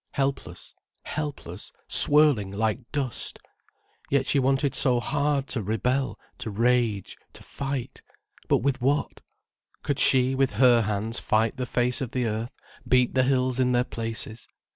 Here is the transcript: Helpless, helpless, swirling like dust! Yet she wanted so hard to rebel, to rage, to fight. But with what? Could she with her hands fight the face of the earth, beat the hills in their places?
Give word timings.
Helpless, 0.13 0.73
helpless, 1.03 1.71
swirling 1.87 2.49
like 2.49 2.91
dust! 2.91 3.37
Yet 4.09 4.25
she 4.25 4.39
wanted 4.39 4.73
so 4.73 4.99
hard 4.99 5.45
to 5.49 5.61
rebel, 5.61 6.19
to 6.39 6.49
rage, 6.49 7.17
to 7.33 7.43
fight. 7.43 8.01
But 8.47 8.63
with 8.63 8.81
what? 8.81 9.21
Could 9.83 9.99
she 9.99 10.33
with 10.33 10.53
her 10.53 10.81
hands 10.81 11.19
fight 11.19 11.57
the 11.57 11.67
face 11.67 12.01
of 12.01 12.13
the 12.13 12.25
earth, 12.25 12.55
beat 12.87 13.13
the 13.13 13.21
hills 13.21 13.59
in 13.59 13.73
their 13.73 13.83
places? 13.83 14.47